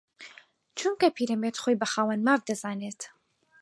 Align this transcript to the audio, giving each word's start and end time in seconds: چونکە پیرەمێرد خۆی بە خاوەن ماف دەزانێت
چونکە 0.77 1.07
پیرەمێرد 1.15 1.57
خۆی 1.61 1.79
بە 1.81 1.87
خاوەن 1.93 2.19
ماف 2.27 2.41
دەزانێت 2.49 3.01